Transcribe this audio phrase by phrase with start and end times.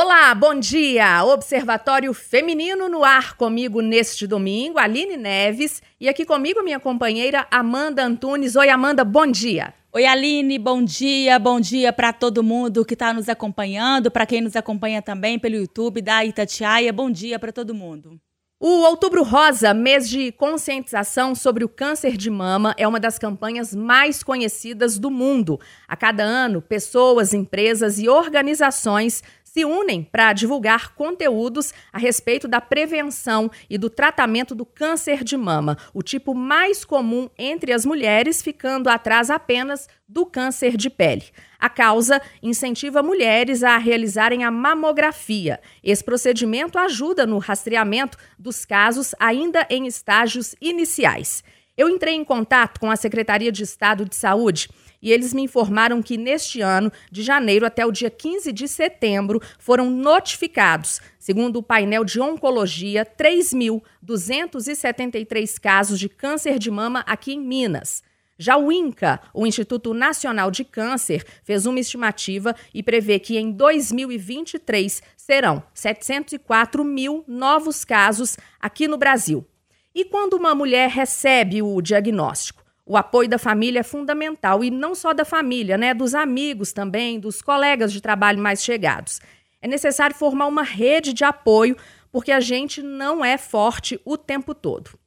[0.00, 1.24] Olá, bom dia!
[1.24, 8.04] Observatório Feminino no ar comigo neste domingo, Aline Neves, e aqui comigo minha companheira Amanda
[8.04, 8.54] Antunes.
[8.54, 9.74] Oi, Amanda, bom dia!
[9.92, 14.40] Oi, Aline, bom dia, bom dia para todo mundo que está nos acompanhando, para quem
[14.40, 18.20] nos acompanha também pelo YouTube da Itatiaia, bom dia para todo mundo.
[18.60, 23.72] O Outubro Rosa, mês de conscientização sobre o câncer de mama, é uma das campanhas
[23.72, 25.60] mais conhecidas do mundo.
[25.86, 29.22] A cada ano, pessoas, empresas e organizações
[29.58, 35.36] se unem para divulgar conteúdos a respeito da prevenção e do tratamento do câncer de
[35.36, 41.24] mama, o tipo mais comum entre as mulheres, ficando atrás apenas do câncer de pele.
[41.58, 45.58] A causa incentiva mulheres a realizarem a mamografia.
[45.82, 51.42] Esse procedimento ajuda no rastreamento dos casos ainda em estágios iniciais.
[51.76, 54.68] Eu entrei em contato com a Secretaria de Estado de Saúde
[55.00, 59.40] e eles me informaram que neste ano, de janeiro até o dia 15 de setembro,
[59.58, 67.40] foram notificados, segundo o painel de oncologia, 3.273 casos de câncer de mama aqui em
[67.40, 68.06] Minas.
[68.40, 73.50] Já o INCA, o Instituto Nacional de Câncer, fez uma estimativa e prevê que em
[73.50, 79.44] 2023 serão 704 mil novos casos aqui no Brasil.
[79.92, 82.57] E quando uma mulher recebe o diagnóstico?
[82.90, 87.20] O apoio da família é fundamental e não só da família, né, dos amigos também,
[87.20, 89.20] dos colegas de trabalho mais chegados.
[89.60, 91.76] É necessário formar uma rede de apoio
[92.10, 94.98] porque a gente não é forte o tempo todo.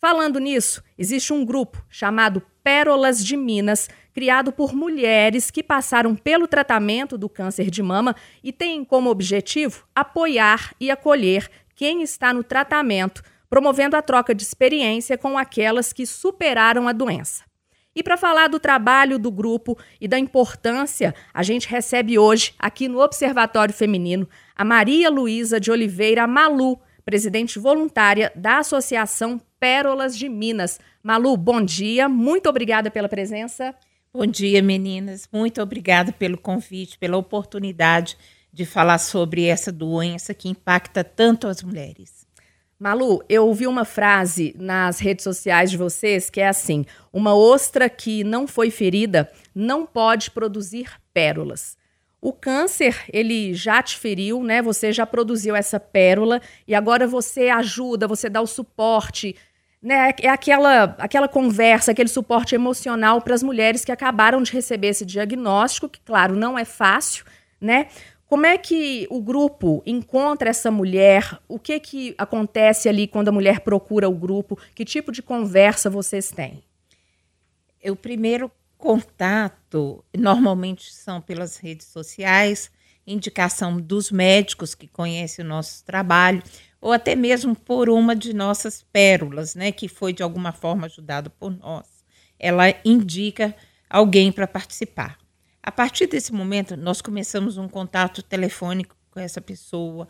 [0.00, 6.46] Falando nisso, existe um grupo chamado Pérolas de Minas, criado por mulheres que passaram pelo
[6.46, 12.44] tratamento do câncer de mama e tem como objetivo apoiar e acolher quem está no
[12.44, 17.44] tratamento promovendo a troca de experiência com aquelas que superaram a doença.
[17.96, 22.88] E para falar do trabalho do grupo e da importância, a gente recebe hoje, aqui
[22.88, 30.28] no Observatório Feminino, a Maria Luísa de Oliveira Malu, presidente voluntária da Associação Pérolas de
[30.28, 30.80] Minas.
[31.02, 33.74] Malu, bom dia, muito obrigada pela presença.
[34.12, 35.28] Bom dia, meninas.
[35.32, 38.16] Muito obrigada pelo convite, pela oportunidade
[38.52, 42.23] de falar sobre essa doença que impacta tanto as mulheres.
[42.84, 47.88] Malu, eu ouvi uma frase nas redes sociais de vocês que é assim: uma ostra
[47.88, 51.78] que não foi ferida não pode produzir pérolas.
[52.20, 54.60] O câncer, ele já te feriu, né?
[54.60, 59.34] Você já produziu essa pérola e agora você ajuda, você dá o suporte,
[59.82, 60.12] né?
[60.20, 65.06] É aquela, aquela conversa, aquele suporte emocional para as mulheres que acabaram de receber esse
[65.06, 67.24] diagnóstico, que, claro, não é fácil,
[67.58, 67.86] né?
[68.26, 71.38] Como é que o grupo encontra essa mulher?
[71.46, 74.58] O que que acontece ali quando a mulher procura o grupo?
[74.74, 76.62] Que tipo de conversa vocês têm?
[77.84, 82.70] O primeiro contato normalmente são pelas redes sociais,
[83.06, 86.42] indicação dos médicos que conhecem o nosso trabalho,
[86.80, 91.28] ou até mesmo por uma de nossas pérolas, né, que foi de alguma forma ajudada
[91.28, 91.86] por nós.
[92.38, 93.54] Ela indica
[93.88, 95.18] alguém para participar.
[95.66, 100.06] A partir desse momento, nós começamos um contato telefônico com essa pessoa,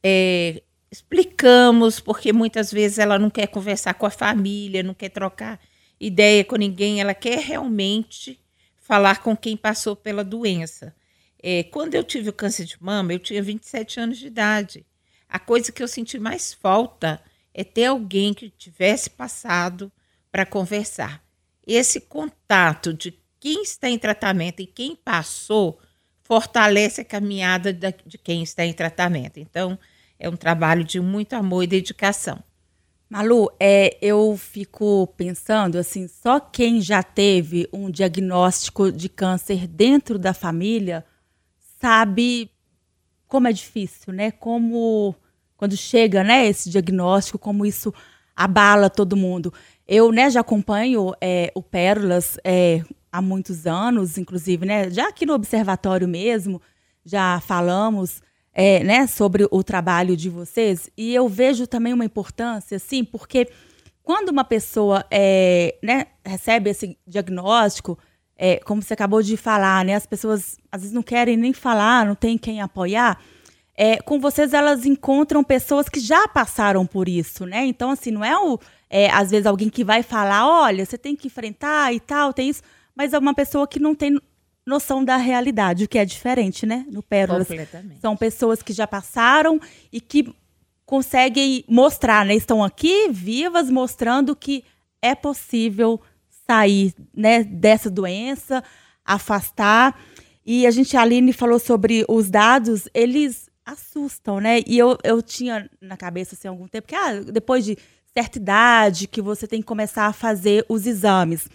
[0.00, 5.58] é, explicamos, porque muitas vezes ela não quer conversar com a família, não quer trocar
[5.98, 8.40] ideia com ninguém, ela quer realmente
[8.76, 10.94] falar com quem passou pela doença.
[11.42, 14.86] É, quando eu tive o câncer de mama, eu tinha 27 anos de idade.
[15.28, 17.20] A coisa que eu senti mais falta
[17.52, 19.90] é ter alguém que tivesse passado
[20.30, 21.20] para conversar.
[21.66, 25.80] Esse contato de quem está em tratamento e quem passou
[26.22, 29.40] fortalece a caminhada de quem está em tratamento.
[29.40, 29.76] Então,
[30.18, 32.40] é um trabalho de muito amor e dedicação.
[33.08, 40.16] Malu, é, eu fico pensando assim, só quem já teve um diagnóstico de câncer dentro
[40.16, 41.04] da família
[41.80, 42.48] sabe
[43.26, 44.30] como é difícil, né?
[44.30, 45.16] Como
[45.56, 47.92] quando chega, né, esse diagnóstico, como isso
[48.36, 49.52] abala todo mundo.
[49.86, 52.82] Eu, né, já acompanho é, o Pérolas é,
[53.12, 54.90] há muitos anos, inclusive, né?
[54.90, 56.60] Já aqui no observatório mesmo,
[57.04, 58.22] já falamos
[58.52, 63.48] é, né, sobre o trabalho de vocês, e eu vejo também uma importância, assim, porque
[64.02, 67.98] quando uma pessoa é, né, recebe esse diagnóstico,
[68.36, 72.06] é, como você acabou de falar, né, as pessoas às vezes não querem nem falar,
[72.06, 73.20] não tem quem apoiar.
[73.76, 77.64] É, com vocês elas encontram pessoas que já passaram por isso, né?
[77.64, 78.58] Então, assim, não é o,
[78.90, 82.48] é, às vezes alguém que vai falar, olha, você tem que enfrentar e tal, tem
[82.48, 82.62] isso
[82.94, 84.18] mas é uma pessoa que não tem
[84.66, 86.86] noção da realidade, o que é diferente, né?
[86.90, 87.48] No Pérolas.
[88.00, 89.60] São pessoas que já passaram
[89.92, 90.34] e que
[90.86, 92.34] conseguem mostrar, né?
[92.34, 94.64] Estão aqui vivas, mostrando que
[95.00, 96.00] é possível
[96.46, 98.62] sair né, dessa doença,
[99.04, 99.98] afastar.
[100.44, 104.60] E a gente, a Aline falou sobre os dados, eles assustam, né?
[104.66, 107.78] E eu, eu tinha na cabeça assim, há algum tempo que ah, depois de
[108.12, 111.48] certa idade que você tem que começar a fazer os exames.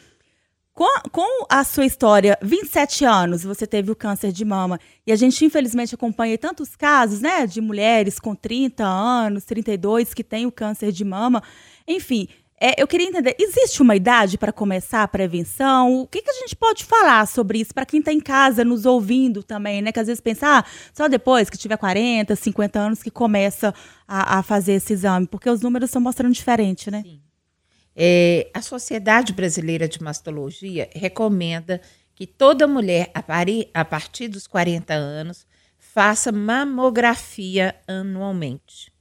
[0.75, 4.77] Com, a sua história, 27 anos, você teve o câncer de mama,
[5.07, 10.21] e a gente infelizmente acompanha tantos casos, né, de mulheres com 30 anos, 32 que
[10.21, 11.41] têm o câncer de mama.
[11.87, 12.27] Enfim,
[12.59, 16.01] é, eu queria entender, existe uma idade para começar a prevenção?
[16.01, 18.85] O que, que a gente pode falar sobre isso para quem está em casa nos
[18.85, 19.93] ouvindo também, né?
[19.93, 23.73] Que às vezes pensa, ah, só depois que tiver 40, 50 anos que começa
[24.05, 27.01] a, a fazer esse exame, porque os números estão mostrando diferente, né?
[27.01, 27.21] Sim.
[27.95, 31.79] É, a Sociedade Brasileira de Mastologia recomenda
[32.13, 33.11] que toda mulher,
[33.73, 35.47] a partir dos 40 anos,
[35.77, 38.91] faça mamografia anualmente.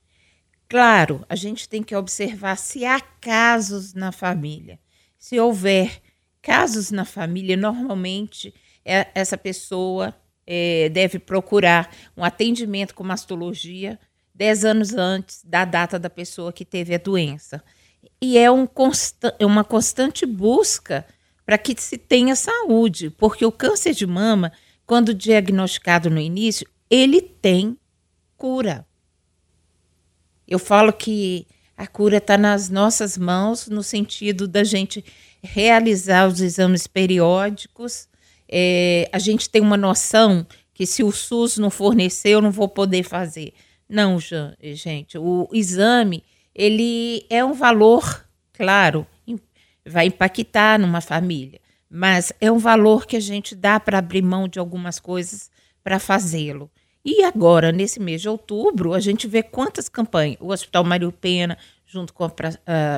[0.69, 4.79] Claro, a gente tem que observar se há casos na família.
[5.19, 6.00] Se houver
[6.40, 8.55] casos na família, normalmente
[8.85, 10.14] é, essa pessoa
[10.47, 13.99] é, deve procurar um atendimento com mastologia
[14.35, 17.62] 10 anos antes da data da pessoa que teve a doença
[18.21, 21.06] e é um consta é uma constante busca
[21.45, 24.53] para que se tenha saúde, porque o câncer de mama,
[24.87, 27.77] quando diagnosticado no início, ele tem
[28.37, 28.87] cura.
[30.47, 31.47] Eu falo que
[31.77, 35.05] a cura está nas nossas mãos, no sentido da gente
[35.43, 38.09] realizar os exames periódicos.
[38.49, 42.69] É, a gente tem uma noção que se o SUS não fornecer, eu não vou
[42.69, 43.53] poder fazer.
[43.89, 46.25] Não, gente, o exame
[46.55, 49.06] ele é um valor, claro,
[49.87, 51.61] vai impactar numa família,
[51.91, 55.51] mas é um valor que a gente dá para abrir mão de algumas coisas
[55.83, 56.71] para fazê-lo.
[57.05, 60.39] E agora, nesse mês de outubro, a gente vê quantas campanhas.
[60.41, 62.31] O Hospital Mário Pena, junto com a,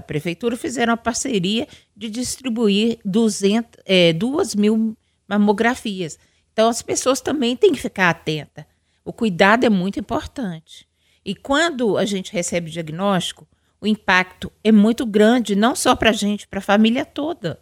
[0.07, 1.67] Prefeitura, fizeram a parceria
[1.97, 6.19] de distribuir 200, é, 2 mil mamografias.
[6.53, 8.65] Então, as pessoas também têm que ficar atentas.
[9.05, 10.86] O cuidado é muito importante.
[11.27, 13.49] E quando a gente recebe o diagnóstico,
[13.81, 17.61] o impacto é muito grande, não só para a gente, para a família toda.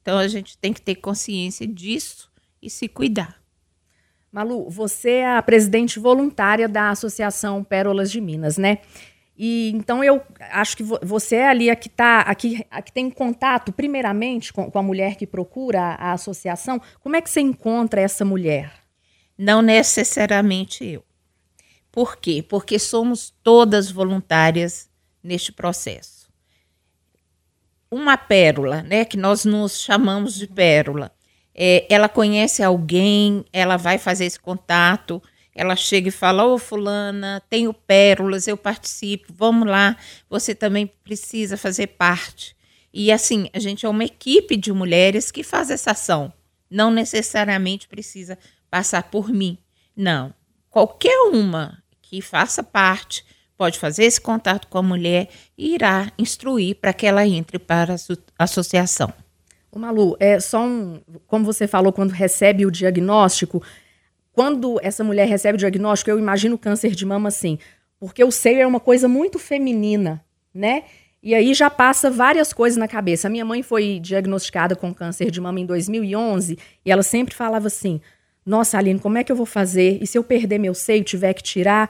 [0.00, 2.30] Então a gente tem que ter consciência disso
[2.62, 3.42] e se cuidar.
[4.30, 8.78] Malu, você é a presidente voluntária da Associação Pérolas de Minas, né?
[9.36, 10.22] E então eu
[10.52, 14.70] acho que você é ali a que tá, aqui, a que tem contato primeiramente com,
[14.70, 16.80] com a mulher que procura a, a associação.
[17.00, 18.72] Como é que você encontra essa mulher?
[19.36, 21.02] Não necessariamente eu.
[21.92, 22.42] Por quê?
[22.42, 24.88] Porque somos todas voluntárias
[25.22, 26.30] neste processo.
[27.90, 31.12] Uma pérola, né, que nós nos chamamos de pérola,
[31.54, 35.22] é, ela conhece alguém, ela vai fazer esse contato,
[35.54, 39.94] ela chega e fala: Ô, Fulana, tenho pérolas, eu participo, vamos lá,
[40.30, 42.56] você também precisa fazer parte.
[42.90, 46.32] E assim, a gente é uma equipe de mulheres que faz essa ação.
[46.70, 48.38] Não necessariamente precisa
[48.70, 49.58] passar por mim.
[49.94, 50.34] Não.
[50.70, 51.81] Qualquer uma
[52.12, 53.24] que faça parte,
[53.56, 57.94] pode fazer esse contato com a mulher e irá instruir para que ela entre para
[58.38, 59.10] a associação.
[59.70, 63.62] O Malu, é só um, como você falou quando recebe o diagnóstico,
[64.30, 67.58] quando essa mulher recebe o diagnóstico, eu imagino câncer de mama assim,
[67.98, 70.22] porque o seio é uma coisa muito feminina,
[70.52, 70.84] né?
[71.22, 73.26] E aí já passa várias coisas na cabeça.
[73.26, 77.68] A minha mãe foi diagnosticada com câncer de mama em 2011 e ela sempre falava
[77.68, 78.02] assim:
[78.44, 79.98] nossa, Aline, como é que eu vou fazer?
[80.02, 81.88] E se eu perder meu seio, tiver que tirar?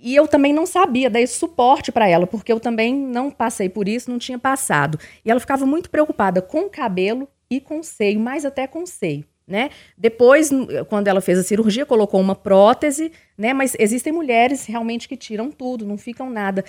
[0.00, 3.68] E eu também não sabia dar esse suporte para ela, porque eu também não passei
[3.68, 4.98] por isso, não tinha passado.
[5.24, 8.82] E ela ficava muito preocupada com o cabelo e com o seio, mais até com
[8.82, 9.24] o seio.
[9.46, 9.68] Né?
[9.96, 10.50] Depois,
[10.88, 13.52] quando ela fez a cirurgia, colocou uma prótese, né?
[13.52, 16.64] Mas existem mulheres realmente que tiram tudo, não ficam nada.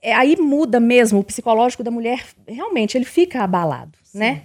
[0.00, 4.18] É, aí muda mesmo o psicológico da mulher, realmente ele fica abalado, Sim.
[4.18, 4.42] né?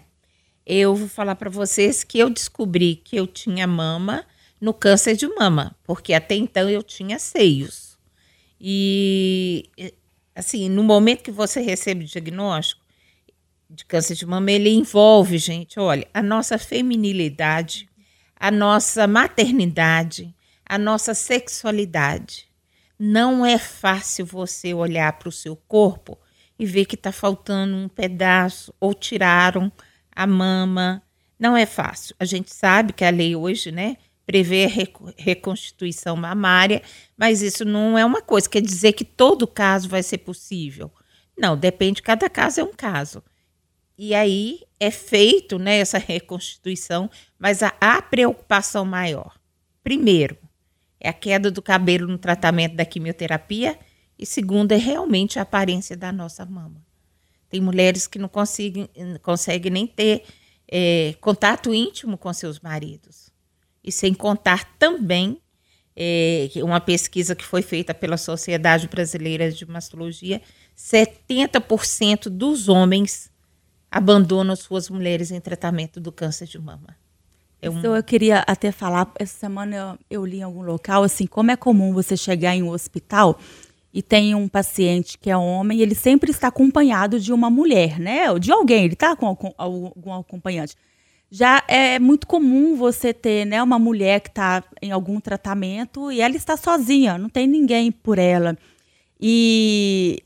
[0.70, 4.24] Eu vou falar para vocês que eu descobri que eu tinha mama
[4.62, 7.98] no câncer de mama, porque até então eu tinha seios.
[8.62, 9.68] E
[10.36, 12.84] assim, no momento que você recebe o diagnóstico
[13.68, 17.90] de câncer de mama, ele envolve, gente, olha, a nossa feminilidade,
[18.36, 22.48] a nossa maternidade, a nossa sexualidade.
[22.98, 26.16] Não é fácil você olhar para o seu corpo
[26.60, 29.72] e ver que está faltando um pedaço ou tiraram
[30.20, 31.02] a mama.
[31.40, 32.14] Não é fácil.
[32.20, 33.96] A gente sabe que a lei hoje, né,
[34.26, 34.68] prevê
[35.18, 36.82] reconstituição mamária,
[37.18, 40.92] mas isso não é uma coisa, quer dizer que todo caso vai ser possível.
[41.38, 43.24] Não, depende, cada caso é um caso.
[43.98, 47.10] E aí é feito né, essa reconstituição,
[47.40, 49.40] mas a, a preocupação maior,
[49.82, 50.38] primeiro,
[51.00, 53.80] é a queda do cabelo no tratamento da quimioterapia,
[54.18, 56.89] e segundo, é realmente a aparência da nossa mama.
[57.50, 58.90] Tem mulheres que não conseguem,
[59.22, 60.24] conseguem nem ter
[60.72, 63.32] é, contato íntimo com seus maridos.
[63.84, 65.42] E sem contar também
[65.96, 70.42] é, uma pesquisa que foi feita pela Sociedade Brasileira de Mastologia,
[70.78, 73.32] 70% dos homens
[73.92, 76.96] abandonam suas mulheres em tratamento do câncer de mama.
[77.62, 77.80] É um...
[77.80, 81.52] Então eu queria até falar, essa semana eu, eu li em algum local, assim, como
[81.52, 83.38] é comum você chegar em um hospital
[83.94, 88.30] e tem um paciente que é homem, ele sempre está acompanhado de uma mulher, né?
[88.32, 90.76] Ou de alguém, ele está com algum, algum acompanhante.
[91.32, 96.22] Já é muito comum você ter né, uma mulher que está em algum tratamento e
[96.22, 98.58] ela está sozinha, não tem ninguém por ela.
[99.20, 100.24] E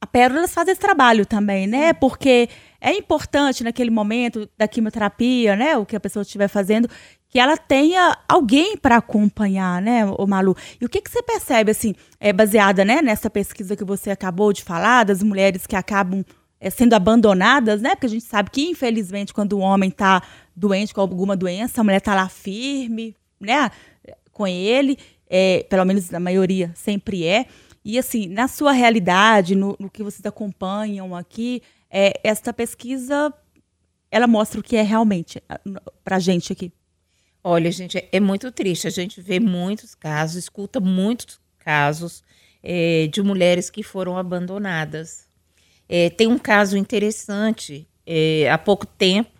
[0.00, 1.92] a Pérola faz esse trabalho também, né?
[1.92, 2.48] Porque
[2.80, 5.76] é importante naquele momento da quimioterapia, né?
[5.76, 6.88] O que a pessoa estiver fazendo,
[7.32, 10.54] que ela tenha alguém para acompanhar, né, o Malu?
[10.78, 14.52] E o que, que você percebe, assim, é baseada né, nessa pesquisa que você acabou
[14.52, 16.22] de falar, das mulheres que acabam
[16.60, 17.94] é, sendo abandonadas, né?
[17.94, 20.22] Porque a gente sabe que, infelizmente, quando o homem está
[20.54, 23.70] doente com alguma doença, a mulher está lá firme, né?
[24.30, 27.46] Com ele, é, pelo menos na maioria sempre é.
[27.82, 33.32] E assim, na sua realidade, no, no que vocês acompanham aqui, é, esta pesquisa
[34.10, 35.42] ela mostra o que é realmente
[36.04, 36.70] para a gente aqui.
[37.44, 38.86] Olha, gente, é muito triste.
[38.86, 42.22] A gente vê muitos casos, escuta muitos casos
[42.62, 45.28] é, de mulheres que foram abandonadas.
[45.88, 47.88] É, tem um caso interessante.
[48.06, 49.30] É, há pouco tempo,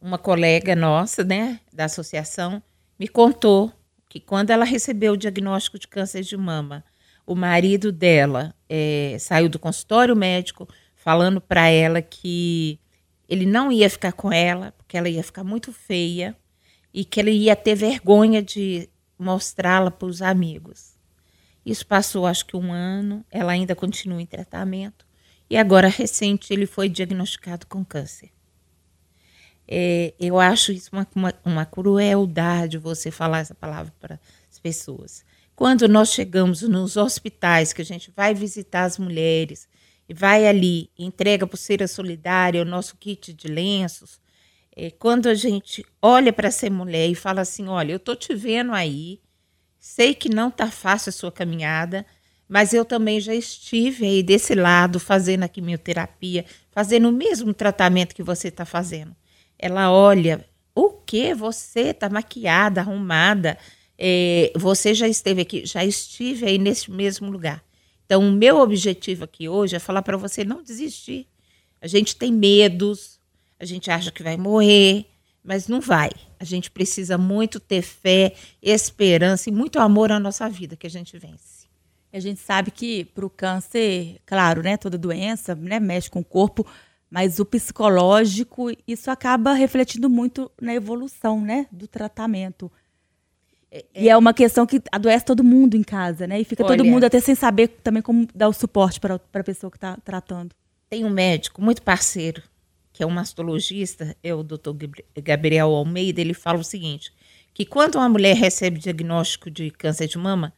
[0.00, 2.62] uma colega nossa, né, da associação,
[2.98, 3.72] me contou
[4.08, 6.84] que quando ela recebeu o diagnóstico de câncer de mama,
[7.26, 12.78] o marido dela é, saiu do consultório médico falando para ela que
[13.28, 16.36] ele não ia ficar com ela, porque ela ia ficar muito feia
[16.92, 20.96] e que ele ia ter vergonha de mostrá-la para os amigos.
[21.64, 25.08] Isso passou, acho que um ano, ela ainda continua em tratamento
[25.50, 28.30] e agora, recente, ele foi diagnosticado com câncer.
[29.66, 35.24] É, eu acho isso uma, uma, uma crueldade você falar essa palavra para as pessoas.
[35.54, 39.68] Quando nós chegamos nos hospitais, que a gente vai visitar as mulheres,
[40.08, 44.18] e vai ali, entrega pulseira solidária, o nosso kit de lenços,
[44.78, 48.32] é, quando a gente olha para essa mulher e fala assim: olha, eu estou te
[48.32, 49.20] vendo aí,
[49.76, 52.06] sei que não está fácil a sua caminhada,
[52.48, 58.14] mas eu também já estive aí desse lado fazendo a quimioterapia, fazendo o mesmo tratamento
[58.14, 59.16] que você está fazendo.
[59.58, 61.34] Ela olha, o que?
[61.34, 63.58] Você está maquiada, arrumada,
[63.98, 67.64] é, você já esteve aqui, já estive aí nesse mesmo lugar.
[68.06, 71.26] Então, o meu objetivo aqui hoje é falar para você não desistir.
[71.80, 73.17] A gente tem medos,
[73.60, 75.06] a gente acha que vai morrer,
[75.42, 76.10] mas não vai.
[76.38, 80.90] A gente precisa muito ter fé, esperança e muito amor à nossa vida que a
[80.90, 81.66] gente vence.
[82.12, 86.24] A gente sabe que para o câncer, claro, né, toda doença né, mexe com o
[86.24, 86.66] corpo,
[87.10, 92.70] mas o psicológico, isso acaba refletindo muito na evolução né, do tratamento.
[93.70, 93.84] É.
[93.94, 96.40] E é uma questão que adoece todo mundo em casa, né?
[96.40, 99.44] E fica Olha, todo mundo até sem saber também como dar o suporte para a
[99.44, 100.54] pessoa que está tratando.
[100.88, 102.42] Tem um médico muito parceiro
[102.98, 104.72] que é um mastologista, é o Dr.
[105.22, 107.12] Gabriel Almeida, ele fala o seguinte:
[107.54, 110.52] que quando uma mulher recebe diagnóstico de câncer de mama,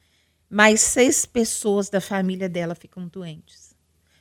[0.48, 3.74] mais seis pessoas da família dela ficam doentes.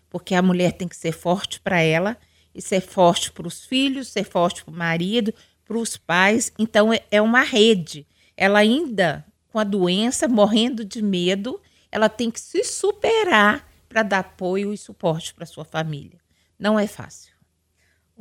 [0.09, 2.17] Porque a mulher tem que ser forte para ela
[2.53, 5.33] e ser forte para os filhos, ser forte para o marido,
[5.63, 6.51] para os pais.
[6.59, 8.05] Então é, é uma rede.
[8.35, 14.19] Ela ainda com a doença, morrendo de medo, ela tem que se superar para dar
[14.19, 16.19] apoio e suporte para sua família.
[16.59, 17.28] Não é fácil.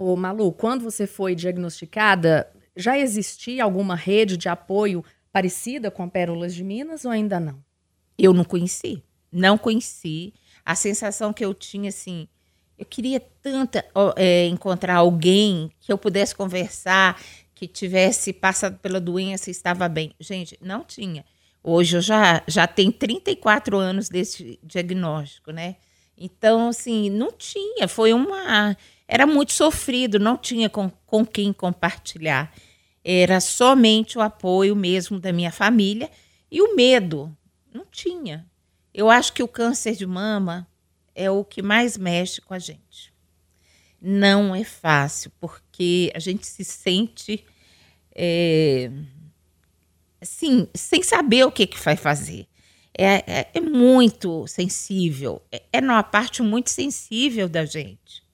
[0.00, 6.08] Ô, Malu, quando você foi diagnosticada, já existia alguma rede de apoio parecida com a
[6.08, 7.58] Pérolas de Minas ou ainda não?
[8.16, 9.02] Eu não conheci.
[9.32, 10.32] Não conheci.
[10.64, 12.28] A sensação que eu tinha, assim,
[12.78, 13.82] eu queria tanto
[14.14, 17.20] é, encontrar alguém que eu pudesse conversar,
[17.52, 20.12] que tivesse passado pela doença e estava bem.
[20.20, 21.24] Gente, não tinha.
[21.60, 25.74] Hoje eu já, já tenho 34 anos desse diagnóstico, né?
[26.16, 27.88] Então, assim, não tinha.
[27.88, 28.76] Foi uma
[29.08, 32.54] era muito sofrido, não tinha com, com quem compartilhar.
[33.02, 36.10] Era somente o apoio mesmo da minha família
[36.50, 37.34] e o medo.
[37.72, 38.46] Não tinha.
[38.92, 40.68] Eu acho que o câncer de mama
[41.14, 43.14] é o que mais mexe com a gente.
[44.00, 47.44] Não é fácil, porque a gente se sente
[48.14, 48.90] é,
[50.20, 52.46] assim, sem saber o que, que vai fazer.
[52.96, 58.27] É, é, é muito sensível, é, é numa parte muito sensível da gente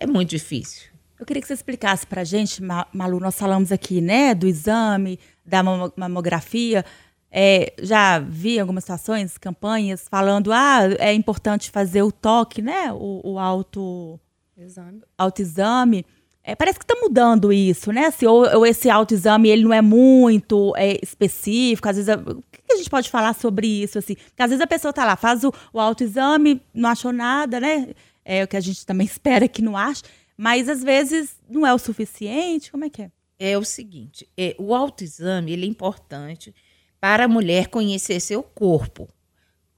[0.00, 0.90] é muito difícil.
[1.18, 5.20] Eu queria que você explicasse para a gente, Malu, nós falamos aqui, né, do exame,
[5.44, 6.82] da mamografia.
[7.30, 13.20] É, já vi algumas situações, campanhas, falando, ah, é importante fazer o toque, né, o,
[13.22, 14.18] o auto,
[14.56, 15.02] exame.
[15.18, 16.06] autoexame.
[16.42, 18.10] é, parece que está mudando isso, né?
[18.10, 22.14] Se, ou, ou, esse autoexame ele não é muito é, específico, às vezes.
[22.16, 23.98] O que a gente pode falar sobre isso?
[23.98, 24.14] Assim?
[24.14, 27.88] Porque às vezes a pessoa está lá, faz o, o autoexame, não achou nada, né?
[28.32, 30.04] É o que a gente também espera que não ache,
[30.36, 32.70] mas às vezes não é o suficiente.
[32.70, 33.10] Como é que é?
[33.40, 36.54] É o seguinte: é, o autoexame ele é importante
[37.00, 39.08] para a mulher conhecer seu corpo.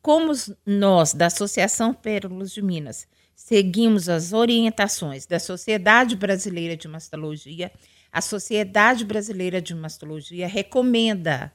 [0.03, 0.33] Como
[0.67, 7.73] nós, da Associação Pérolas de Minas, seguimos as orientações da Sociedade Brasileira de Mastologia,
[8.11, 11.53] a Sociedade Brasileira de Mastologia recomenda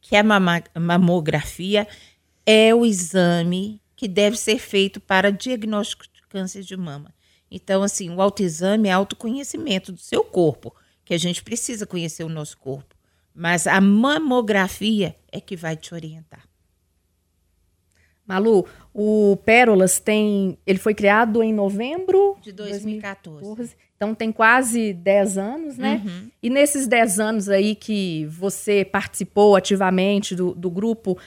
[0.00, 0.22] que a
[0.80, 1.86] mamografia
[2.46, 7.12] é o exame que deve ser feito para diagnóstico de câncer de mama.
[7.50, 10.72] Então, assim, o autoexame é autoconhecimento do seu corpo,
[11.04, 12.94] que a gente precisa conhecer o nosso corpo.
[13.34, 16.46] Mas a mamografia é que vai te orientar.
[18.24, 20.56] Malu, o Pérolas tem.
[20.64, 23.42] Ele foi criado em novembro de 2014.
[23.42, 23.76] 2014.
[23.96, 26.00] Então tem quase 10 anos, né?
[26.04, 26.30] Uhum.
[26.40, 31.18] E nesses 10 anos aí que você participou ativamente do, do grupo,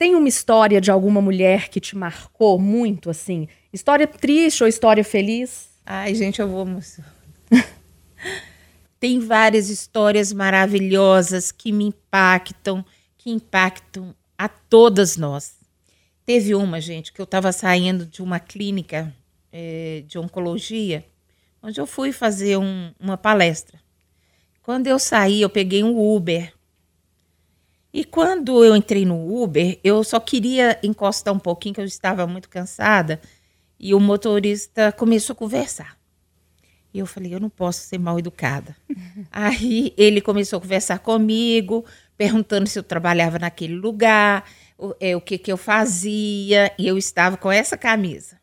[0.00, 3.46] tem uma história de alguma mulher que te marcou muito, assim?
[3.70, 5.68] História triste ou história feliz?
[5.84, 6.66] Ai, gente, eu vou.
[8.98, 12.82] tem várias histórias maravilhosas que me impactam,
[13.18, 15.58] que impactam a todas nós.
[16.24, 19.14] Teve uma, gente, que eu estava saindo de uma clínica
[19.52, 21.04] é, de oncologia,
[21.62, 23.78] onde eu fui fazer um, uma palestra.
[24.62, 26.54] Quando eu saí, eu peguei um Uber.
[27.92, 32.26] E quando eu entrei no Uber, eu só queria encostar um pouquinho, que eu estava
[32.26, 33.20] muito cansada,
[33.78, 35.98] e o motorista começou a conversar.
[36.92, 38.76] E eu falei, eu não posso ser mal educada.
[39.30, 41.84] Aí ele começou a conversar comigo,
[42.16, 44.44] perguntando se eu trabalhava naquele lugar,
[44.76, 48.40] o, é, o que, que eu fazia, e eu estava com essa camisa.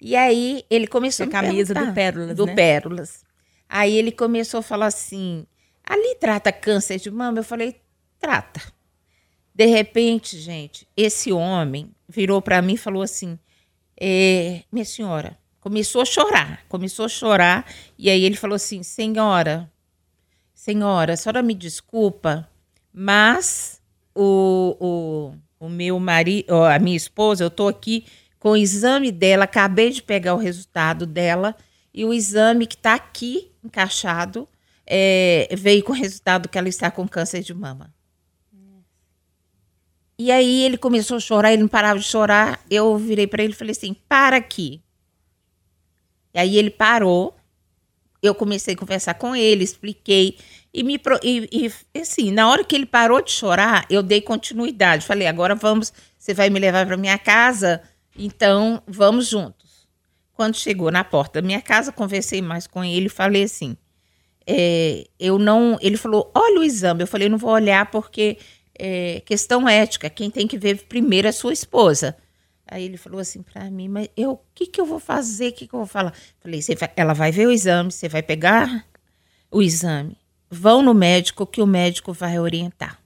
[0.00, 2.54] E aí ele começou a, a camisa do Pérolas, do né?
[2.56, 3.24] Pérolas.
[3.68, 5.46] Aí ele começou a falar assim:
[5.84, 7.38] ali trata câncer de mama?
[7.38, 7.76] Eu falei:
[8.22, 8.62] trata.
[9.52, 13.38] De repente, gente, esse homem virou para mim e falou assim:
[14.00, 17.66] é, minha senhora, começou a chorar, começou a chorar,
[17.98, 19.70] e aí ele falou assim: senhora,
[20.54, 22.48] senhora, a senhora me desculpa,
[22.94, 23.82] mas
[24.14, 24.76] o,
[25.60, 28.06] o, o meu marido, a minha esposa, eu estou aqui
[28.38, 31.54] com o exame dela, acabei de pegar o resultado dela,
[31.92, 34.48] e o exame que está aqui encaixado
[34.86, 37.92] é, veio com o resultado que ela está com câncer de mama.
[40.22, 42.64] E aí ele começou a chorar, ele não parava de chorar.
[42.70, 44.80] Eu virei para ele e falei assim: para aqui.
[46.32, 47.34] E aí ele parou.
[48.22, 50.38] Eu comecei a conversar com ele, expliquei.
[50.72, 55.04] E, me, e, e assim, na hora que ele parou de chorar, eu dei continuidade.
[55.04, 57.82] Falei, agora vamos, você vai me levar para minha casa,
[58.16, 59.88] então vamos juntos.
[60.34, 63.76] Quando chegou na porta da minha casa, conversei mais com ele e falei assim:
[64.46, 65.76] é, eu não.
[65.80, 67.02] Ele falou: olha o exame.
[67.02, 68.38] Eu falei: não vou olhar porque
[68.78, 70.10] é questão ética.
[70.10, 72.16] Quem tem que ver primeiro é sua esposa.
[72.66, 75.48] Aí ele falou assim para mim: mas eu, o que, que eu vou fazer?
[75.48, 76.14] O que, que eu vou falar?
[76.40, 78.86] Falei: vai, ela vai ver o exame, você vai pegar
[79.50, 80.16] o exame
[80.54, 83.02] vão no médico que o médico vai orientar.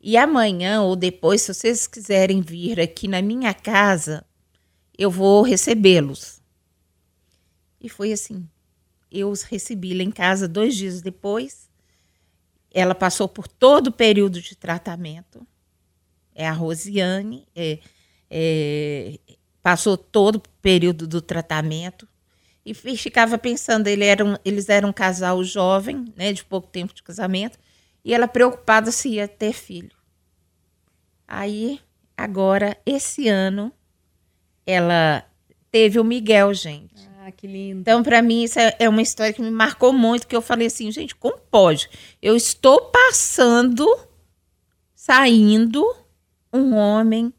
[0.00, 4.26] E amanhã ou depois, se vocês quiserem vir aqui na minha casa,
[4.98, 6.40] eu vou recebê-los.
[7.80, 8.48] E foi assim.
[9.10, 11.67] Eu os recebi lá em casa dois dias depois.
[12.72, 15.46] Ela passou por todo o período de tratamento.
[16.34, 17.46] É a Rosiane.
[17.54, 17.78] É,
[18.30, 19.18] é,
[19.62, 22.08] passou todo o período do tratamento.
[22.64, 26.92] E ficava pensando, ele era um, eles eram um casal jovem, né, de pouco tempo
[26.92, 27.58] de casamento,
[28.04, 29.96] e ela preocupada se ia ter filho.
[31.26, 31.80] Aí,
[32.14, 33.72] agora, esse ano,
[34.66, 35.24] ela
[35.70, 37.08] teve o Miguel, gente.
[37.28, 37.80] Ah, que lindo.
[37.80, 40.66] Então, para mim, isso é, é uma história que me marcou muito, que eu falei
[40.66, 41.88] assim, gente, como pode?
[42.22, 43.86] Eu estou passando,
[44.94, 45.84] saindo,
[46.52, 47.32] um homem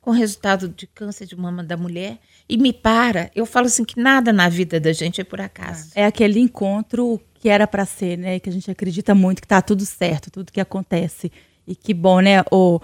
[0.00, 3.30] com resultado de câncer de mama da mulher e me para.
[3.36, 5.92] Eu falo assim que nada na vida da gente é por acaso.
[5.94, 8.40] É aquele encontro que era para ser, né?
[8.40, 11.30] Que a gente acredita muito que tá tudo certo, tudo que acontece.
[11.64, 12.42] E que bom, né?
[12.50, 12.80] O,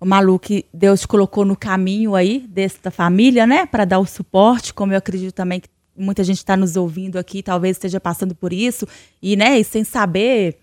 [0.00, 3.64] o Malu que Deus colocou no caminho aí desta família, né?
[3.64, 7.42] Para dar o suporte, como eu acredito também que muita gente está nos ouvindo aqui,
[7.42, 8.86] talvez esteja passando por isso
[9.22, 9.58] e, né?
[9.58, 10.58] E sem saber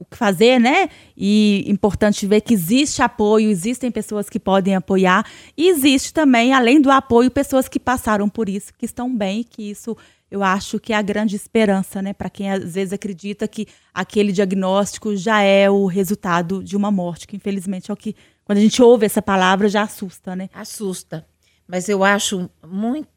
[0.00, 0.88] o que fazer, né?
[1.16, 6.80] E importante ver que existe apoio, existem pessoas que podem apoiar e existe também, além
[6.80, 9.96] do apoio, pessoas que passaram por isso, que estão bem, que isso
[10.30, 12.12] eu acho que é a grande esperança, né?
[12.12, 17.26] Para quem às vezes acredita que aquele diagnóstico já é o resultado de uma morte,
[17.26, 20.48] que infelizmente é o que quando a gente ouve essa palavra já assusta, né?
[20.54, 21.26] Assusta.
[21.66, 23.08] Mas eu acho muito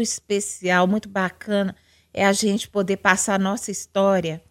[0.00, 1.74] especial, muito bacana
[2.14, 4.42] é a gente poder passar a nossa história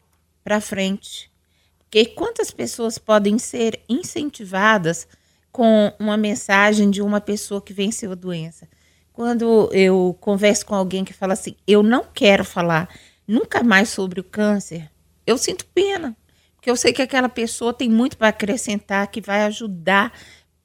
[0.43, 1.31] para frente.
[1.79, 5.07] Porque quantas pessoas podem ser incentivadas
[5.51, 8.67] com uma mensagem de uma pessoa que venceu a doença?
[9.13, 12.89] Quando eu converso com alguém que fala assim, eu não quero falar
[13.27, 14.89] nunca mais sobre o câncer,
[15.27, 16.15] eu sinto pena.
[16.55, 20.13] Porque eu sei que aquela pessoa tem muito para acrescentar, que vai ajudar,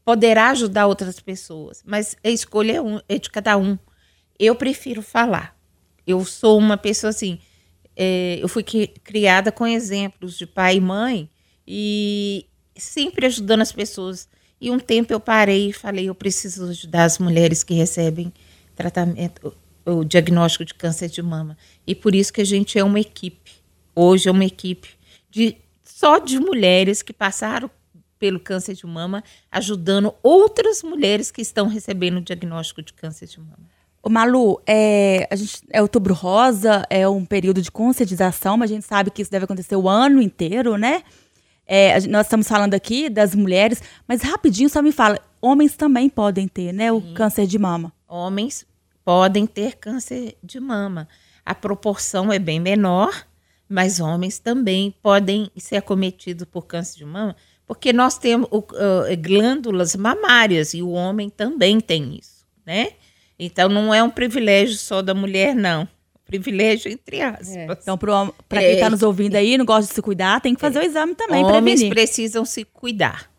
[0.04, 1.82] poderá ajudar outras pessoas.
[1.84, 3.78] Mas a escolha é, um, é de cada um.
[4.38, 5.56] Eu prefiro falar.
[6.06, 7.38] Eu sou uma pessoa assim.
[7.96, 11.30] É, eu fui criada com exemplos de pai e mãe
[11.66, 12.46] e
[12.76, 14.28] sempre ajudando as pessoas.
[14.60, 18.32] E um tempo eu parei e falei: eu preciso ajudar as mulheres que recebem
[18.74, 21.56] tratamento, o diagnóstico de câncer de mama.
[21.86, 23.52] E por isso que a gente é uma equipe.
[23.94, 24.90] Hoje é uma equipe
[25.30, 27.70] de só de mulheres que passaram
[28.18, 33.38] pelo câncer de mama, ajudando outras mulheres que estão recebendo o diagnóstico de câncer de
[33.38, 33.75] mama.
[34.06, 38.74] Ô Malu, é, a gente, é outubro rosa, é um período de conscientização, mas a
[38.74, 41.02] gente sabe que isso deve acontecer o ano inteiro, né?
[41.66, 46.46] É, nós estamos falando aqui das mulheres, mas rapidinho só me fala, homens também podem
[46.46, 47.92] ter, né, o câncer de mama.
[48.06, 48.64] Homens
[49.04, 51.08] podem ter câncer de mama.
[51.44, 53.26] A proporção é bem menor,
[53.68, 57.34] mas homens também podem ser acometidos por câncer de mama,
[57.66, 58.62] porque nós temos uh,
[59.20, 62.90] glândulas mamárias e o homem também tem isso, né?
[63.38, 65.88] Então não é um privilégio só da mulher, não.
[66.26, 67.54] Privilégio entre aspas.
[67.54, 67.66] É.
[67.70, 68.90] Então, para quem está é.
[68.90, 70.82] nos ouvindo aí, não gosta de se cuidar, tem que fazer é.
[70.82, 71.44] o exame também.
[71.44, 71.90] Homens prevenir.
[71.90, 73.30] precisam se cuidar.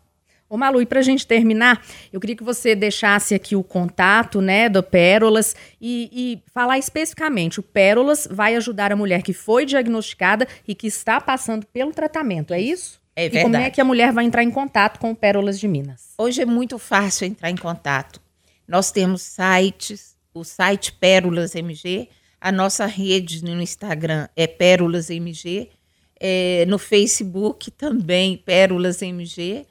[0.50, 4.40] Ô Malu, e para a gente terminar, eu queria que você deixasse aqui o contato,
[4.40, 7.60] né, do Pérolas e, e, falar especificamente.
[7.60, 12.54] O Pérolas vai ajudar a mulher que foi diagnosticada e que está passando pelo tratamento,
[12.54, 12.98] é isso?
[13.14, 13.38] É verdade.
[13.38, 16.14] E como é que a mulher vai entrar em contato com o Pérolas de Minas?
[16.16, 18.18] Hoje é muito fácil entrar em contato.
[18.68, 25.70] Nós temos sites, o site Pérolas MG, a nossa rede no Instagram é Pérolas MG,
[26.20, 29.66] é, no Facebook também Pérolas MG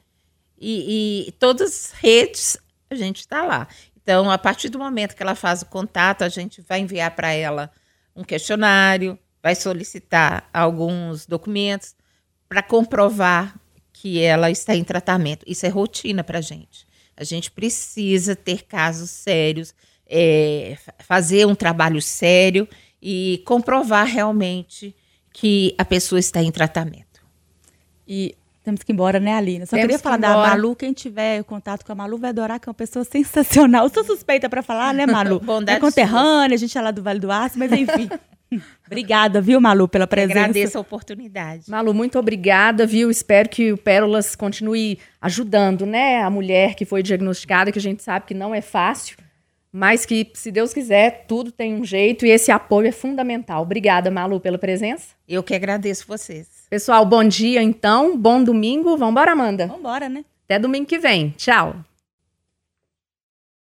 [0.60, 2.58] e, e todas as redes
[2.90, 3.68] a gente está lá.
[3.96, 7.30] Então, a partir do momento que ela faz o contato, a gente vai enviar para
[7.30, 7.70] ela
[8.16, 11.94] um questionário, vai solicitar alguns documentos
[12.48, 13.54] para comprovar
[13.92, 15.44] que ela está em tratamento.
[15.46, 16.87] Isso é rotina para a gente.
[17.18, 19.74] A gente precisa ter casos sérios,
[20.08, 22.68] é, fazer um trabalho sério
[23.02, 24.94] e comprovar realmente
[25.32, 27.26] que a pessoa está em tratamento.
[28.06, 29.66] E temos que ir embora, né, Aline?
[29.66, 30.76] Só Temos queria falar que da Malu.
[30.76, 33.84] Quem tiver contato com a Malu vai adorar, que é uma pessoa sensacional.
[33.86, 35.40] Eu sou suspeita para falar, né, Malu?
[35.44, 38.08] Bondade é conterrânea, a gente é lá do Vale do Aço, mas enfim.
[38.86, 40.38] obrigada, viu, Malu, pela presença.
[40.38, 41.64] Eu agradeço a oportunidade.
[41.68, 43.10] Malu, muito obrigada, viu?
[43.10, 48.02] Espero que o Pérolas continue ajudando, né, a mulher que foi diagnosticada, que a gente
[48.02, 49.16] sabe que não é fácil
[49.72, 53.62] mas que, se Deus quiser, tudo tem um jeito e esse apoio é fundamental.
[53.62, 55.14] Obrigada, Malu, pela presença.
[55.28, 56.48] Eu que agradeço vocês.
[56.70, 58.96] Pessoal, bom dia então, bom domingo.
[58.96, 59.66] Vamos embora, Amanda?
[59.66, 60.24] Vamos embora, né?
[60.44, 61.34] Até domingo que vem.
[61.36, 61.87] Tchau.